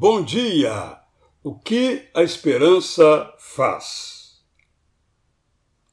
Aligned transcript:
Bom 0.00 0.22
dia! 0.22 0.98
O 1.44 1.54
que 1.54 2.08
a 2.14 2.22
esperança 2.22 3.34
faz? 3.38 4.40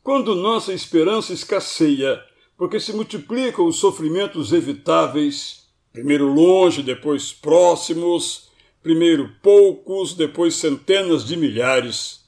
Quando 0.02 0.33
nossa 0.33 0.74
esperança 0.74 1.33
escasseia, 1.33 2.17
porque 2.57 2.79
se 2.79 2.93
multiplicam 2.93 3.65
os 3.65 3.79
sofrimentos 3.79 4.54
evitáveis, 4.54 5.67
primeiro 5.91 6.25
longe, 6.25 6.81
depois 6.81 7.33
próximos, 7.33 8.49
primeiro 8.81 9.29
poucos, 9.44 10.13
depois 10.13 10.55
centenas 10.55 11.26
de 11.26 11.35
milhares. 11.35 12.21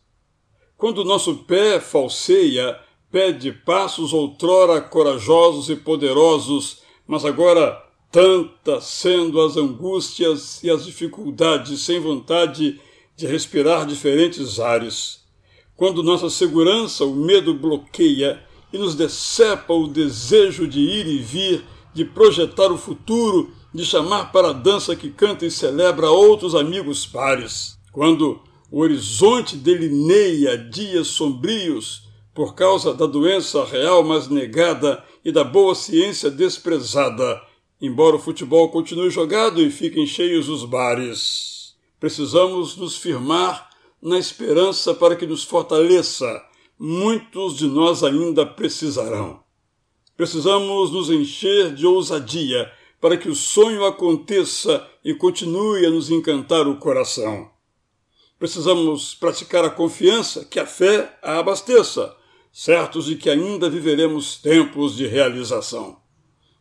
Quando 0.75 1.05
nosso 1.05 1.45
pé 1.45 1.79
falseia, 1.79 2.77
pé 3.09 3.31
de 3.31 3.53
passos 3.53 4.11
outrora 4.11 4.81
corajosos 4.81 5.69
e 5.69 5.77
poderosos, 5.77 6.81
mas 7.07 7.23
agora 7.23 7.88
tantas 8.11 8.85
sendo 8.85 9.39
as 9.41 9.55
angústias 9.55 10.63
e 10.63 10.69
as 10.69 10.85
dificuldades 10.85 11.81
sem 11.81 11.99
vontade 11.99 12.79
de 13.15 13.27
respirar 13.27 13.85
diferentes 13.85 14.59
ares. 14.59 15.19
Quando 15.75 16.03
nossa 16.03 16.29
segurança, 16.29 17.05
o 17.05 17.15
medo 17.15 17.53
bloqueia 17.53 18.41
e 18.71 18.77
nos 18.77 18.95
decepa 18.95 19.73
o 19.73 19.87
desejo 19.87 20.67
de 20.67 20.79
ir 20.79 21.07
e 21.07 21.17
vir, 21.19 21.63
de 21.93 22.05
projetar 22.05 22.71
o 22.71 22.77
futuro, 22.77 23.51
de 23.73 23.85
chamar 23.85 24.31
para 24.31 24.49
a 24.49 24.53
dança 24.53 24.95
que 24.95 25.09
canta 25.09 25.45
e 25.45 25.51
celebra 25.51 26.09
outros 26.09 26.55
amigos 26.55 27.05
pares. 27.05 27.77
Quando 27.91 28.39
o 28.71 28.81
horizonte 28.81 29.55
delineia 29.55 30.57
dias 30.57 31.07
sombrios 31.07 32.07
por 32.33 32.55
causa 32.55 32.93
da 32.93 33.05
doença 33.05 33.65
real 33.65 34.03
mas 34.03 34.27
negada 34.27 35.03
e 35.25 35.31
da 35.31 35.43
boa 35.43 35.75
ciência 35.75 36.29
desprezada, 36.29 37.41
embora 37.81 38.15
o 38.15 38.19
futebol 38.19 38.69
continue 38.69 39.09
jogado 39.09 39.61
e 39.61 39.71
fiquem 39.71 40.05
cheios 40.05 40.49
os 40.49 40.65
bares. 40.65 41.75
Precisamos 41.99 42.75
nos 42.75 42.97
firmar 42.97 43.69
na 44.01 44.17
esperança 44.17 44.93
para 44.93 45.15
que 45.15 45.25
nos 45.25 45.43
fortaleça. 45.43 46.43
Muitos 46.77 47.57
de 47.57 47.67
nós 47.67 48.03
ainda 48.03 48.45
precisarão. 48.45 49.41
Precisamos 50.15 50.91
nos 50.91 51.09
encher 51.09 51.73
de 51.73 51.85
ousadia 51.85 52.71
para 52.99 53.17
que 53.17 53.29
o 53.29 53.35
sonho 53.35 53.85
aconteça 53.85 54.85
e 55.03 55.13
continue 55.13 55.85
a 55.85 55.89
nos 55.89 56.09
encantar 56.09 56.67
o 56.67 56.77
coração. 56.77 57.49
Precisamos 58.37 59.13
praticar 59.13 59.65
a 59.65 59.69
confiança 59.69 60.45
que 60.45 60.59
a 60.59 60.65
fé 60.65 61.17
a 61.21 61.39
abasteça, 61.39 62.15
certos 62.51 63.05
de 63.05 63.15
que 63.15 63.29
ainda 63.29 63.69
viveremos 63.69 64.37
tempos 64.37 64.95
de 64.95 65.05
realização. 65.05 65.97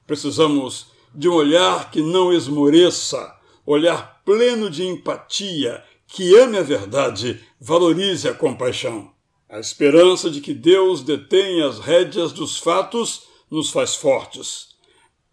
Precisamos 0.06 0.86
de 1.14 1.28
um 1.28 1.34
olhar 1.34 1.90
que 1.90 2.00
não 2.00 2.32
esmoreça, 2.32 3.34
olhar 3.64 4.22
pleno 4.24 4.70
de 4.70 4.86
empatia, 4.86 5.82
que 6.06 6.36
ame 6.38 6.58
a 6.58 6.62
verdade, 6.62 7.40
valorize 7.60 8.28
a 8.28 8.34
compaixão. 8.34 9.10
A 9.48 9.58
esperança 9.58 10.30
de 10.30 10.40
que 10.40 10.52
Deus 10.52 11.02
detém 11.02 11.62
as 11.62 11.78
rédeas 11.78 12.32
dos 12.32 12.58
fatos 12.58 13.22
nos 13.50 13.70
faz 13.70 13.94
fortes. 13.94 14.68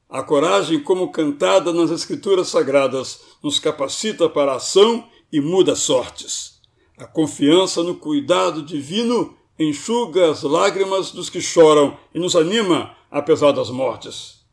A 0.10 0.24
coragem, 0.24 0.80
como 0.80 1.12
cantada 1.12 1.74
nas 1.74 1.92
Escrituras 1.92 2.48
Sagradas, 2.48 3.22
nos 3.44 3.60
capacita 3.60 4.30
para 4.30 4.54
a 4.54 4.56
ação 4.56 5.06
e 5.32 5.42
muda 5.42 5.76
sortes. 5.76 6.62
A 6.98 7.06
confiança 7.06 7.84
no 7.84 7.96
cuidado 7.96 8.62
divino 8.62 9.36
enxuga 9.60 10.32
as 10.32 10.44
lágrimas 10.44 11.12
dos 11.12 11.30
que 11.30 11.42
choram 11.42 11.98
e 12.14 12.20
nos 12.20 12.36
anima 12.36 12.96
apesar 13.12 13.52
das 13.52 13.70
mortes 13.70 14.45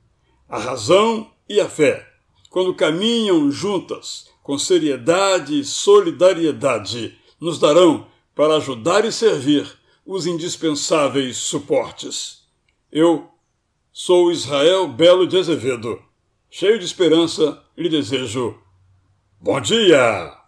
a 0.52 0.58
razão 0.58 1.30
e 1.48 1.58
a 1.58 1.66
fé, 1.66 2.06
quando 2.50 2.74
caminham 2.74 3.50
juntas, 3.50 4.28
com 4.42 4.58
seriedade 4.58 5.58
e 5.58 5.64
solidariedade, 5.64 7.18
nos 7.40 7.58
darão, 7.58 8.06
para 8.34 8.56
ajudar 8.56 9.02
e 9.06 9.10
servir, 9.10 9.66
os 10.04 10.26
indispensáveis 10.26 11.38
suportes. 11.38 12.42
Eu 12.90 13.30
sou 13.90 14.30
Israel 14.30 14.88
Belo 14.88 15.26
de 15.26 15.38
Azevedo. 15.38 15.98
Cheio 16.50 16.78
de 16.78 16.84
esperança, 16.84 17.64
lhe 17.74 17.88
desejo 17.88 18.58
bom 19.40 19.58
dia! 19.58 20.41